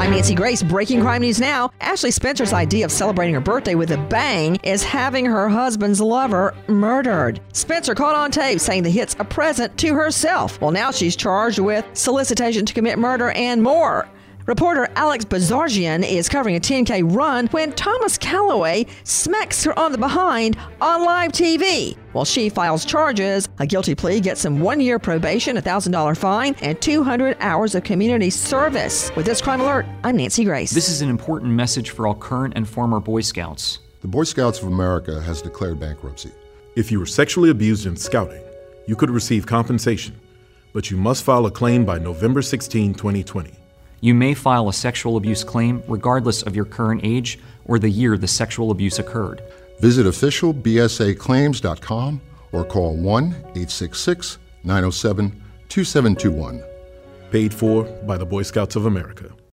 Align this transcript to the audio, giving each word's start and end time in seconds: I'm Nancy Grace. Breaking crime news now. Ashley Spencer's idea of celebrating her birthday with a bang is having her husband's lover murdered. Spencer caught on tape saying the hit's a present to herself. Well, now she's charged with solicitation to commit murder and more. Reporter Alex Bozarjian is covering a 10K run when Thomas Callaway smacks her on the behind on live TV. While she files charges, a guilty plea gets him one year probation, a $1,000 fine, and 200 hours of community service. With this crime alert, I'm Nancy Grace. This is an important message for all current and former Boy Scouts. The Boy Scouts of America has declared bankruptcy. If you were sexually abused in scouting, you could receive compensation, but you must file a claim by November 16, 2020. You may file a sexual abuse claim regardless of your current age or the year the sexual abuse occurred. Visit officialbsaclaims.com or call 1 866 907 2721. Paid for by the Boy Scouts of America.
I'm 0.00 0.12
Nancy 0.12 0.34
Grace. 0.34 0.62
Breaking 0.62 1.02
crime 1.02 1.20
news 1.20 1.38
now. 1.38 1.70
Ashley 1.82 2.10
Spencer's 2.10 2.54
idea 2.54 2.86
of 2.86 2.90
celebrating 2.90 3.34
her 3.34 3.40
birthday 3.40 3.74
with 3.74 3.90
a 3.90 3.98
bang 3.98 4.56
is 4.62 4.82
having 4.82 5.26
her 5.26 5.46
husband's 5.46 6.00
lover 6.00 6.54
murdered. 6.68 7.38
Spencer 7.52 7.94
caught 7.94 8.14
on 8.14 8.30
tape 8.30 8.60
saying 8.60 8.82
the 8.82 8.88
hit's 8.88 9.14
a 9.18 9.24
present 9.26 9.76
to 9.76 9.92
herself. 9.92 10.58
Well, 10.58 10.70
now 10.70 10.90
she's 10.90 11.16
charged 11.16 11.58
with 11.58 11.84
solicitation 11.92 12.64
to 12.64 12.72
commit 12.72 12.98
murder 12.98 13.32
and 13.32 13.62
more. 13.62 14.08
Reporter 14.46 14.88
Alex 14.96 15.24
Bozarjian 15.24 16.02
is 16.02 16.28
covering 16.28 16.56
a 16.56 16.60
10K 16.60 17.14
run 17.14 17.46
when 17.48 17.72
Thomas 17.72 18.16
Callaway 18.16 18.86
smacks 19.04 19.62
her 19.64 19.78
on 19.78 19.92
the 19.92 19.98
behind 19.98 20.56
on 20.80 21.04
live 21.04 21.32
TV. 21.32 21.96
While 22.12 22.24
she 22.24 22.48
files 22.48 22.86
charges, 22.86 23.48
a 23.58 23.66
guilty 23.66 23.94
plea 23.94 24.18
gets 24.18 24.42
him 24.42 24.58
one 24.60 24.80
year 24.80 24.98
probation, 24.98 25.58
a 25.58 25.62
$1,000 25.62 26.16
fine, 26.16 26.56
and 26.62 26.80
200 26.80 27.36
hours 27.40 27.74
of 27.74 27.84
community 27.84 28.30
service. 28.30 29.14
With 29.14 29.26
this 29.26 29.42
crime 29.42 29.60
alert, 29.60 29.84
I'm 30.04 30.16
Nancy 30.16 30.44
Grace. 30.44 30.70
This 30.70 30.88
is 30.88 31.02
an 31.02 31.10
important 31.10 31.52
message 31.52 31.90
for 31.90 32.06
all 32.06 32.14
current 32.14 32.54
and 32.56 32.66
former 32.66 32.98
Boy 32.98 33.20
Scouts. 33.20 33.80
The 34.00 34.08
Boy 34.08 34.24
Scouts 34.24 34.62
of 34.62 34.68
America 34.68 35.20
has 35.20 35.42
declared 35.42 35.78
bankruptcy. 35.78 36.32
If 36.76 36.90
you 36.90 36.98
were 36.98 37.06
sexually 37.06 37.50
abused 37.50 37.84
in 37.84 37.94
scouting, 37.94 38.42
you 38.86 38.96
could 38.96 39.10
receive 39.10 39.46
compensation, 39.46 40.18
but 40.72 40.90
you 40.90 40.96
must 40.96 41.24
file 41.24 41.44
a 41.44 41.50
claim 41.50 41.84
by 41.84 41.98
November 41.98 42.40
16, 42.40 42.94
2020. 42.94 43.59
You 44.00 44.14
may 44.14 44.34
file 44.34 44.68
a 44.68 44.72
sexual 44.72 45.16
abuse 45.16 45.44
claim 45.44 45.82
regardless 45.86 46.42
of 46.42 46.56
your 46.56 46.64
current 46.64 47.02
age 47.04 47.38
or 47.66 47.78
the 47.78 47.90
year 47.90 48.16
the 48.16 48.28
sexual 48.28 48.70
abuse 48.70 48.98
occurred. 48.98 49.42
Visit 49.80 50.06
officialbsaclaims.com 50.06 52.20
or 52.52 52.64
call 52.64 52.96
1 52.96 53.24
866 53.26 54.38
907 54.64 55.42
2721. 55.68 56.64
Paid 57.30 57.54
for 57.54 57.84
by 57.84 58.16
the 58.16 58.26
Boy 58.26 58.42
Scouts 58.42 58.74
of 58.76 58.86
America. 58.86 59.30